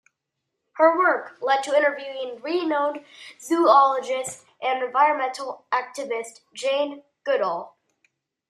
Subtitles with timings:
[0.77, 3.05] Her work led to interviewing renowned
[3.39, 7.77] zoologist and environmental activist Jane Goodall.